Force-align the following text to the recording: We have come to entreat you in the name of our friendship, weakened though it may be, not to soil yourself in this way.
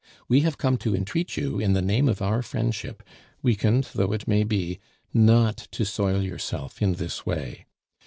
We 0.27 0.39
have 0.39 0.57
come 0.57 0.77
to 0.79 0.95
entreat 0.95 1.37
you 1.37 1.59
in 1.59 1.73
the 1.73 1.81
name 1.83 2.09
of 2.09 2.23
our 2.23 2.41
friendship, 2.41 3.03
weakened 3.43 3.89
though 3.93 4.13
it 4.13 4.27
may 4.27 4.43
be, 4.43 4.79
not 5.13 5.57
to 5.73 5.85
soil 5.85 6.23
yourself 6.23 6.81
in 6.81 6.93
this 6.95 7.23
way. 7.23 7.67